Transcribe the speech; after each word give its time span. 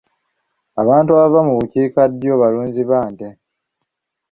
Abantu 0.81 1.09
abava 1.13 1.39
mu 1.47 1.53
bukiikaddyo 1.59 2.31
balunzi 2.41 2.81
ba 2.89 3.01
nte. 3.11 3.27